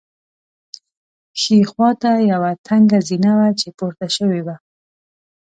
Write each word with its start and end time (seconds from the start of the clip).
ښي 1.41 1.57
خوا 1.69 1.89
ته 2.01 2.09
یوه 2.31 2.51
تنګه 2.67 2.99
زینه 3.07 3.31
وه 3.37 3.49
چې 3.59 3.67
پورته 3.77 4.07
شوې 4.15 4.41
وه. 4.45 4.55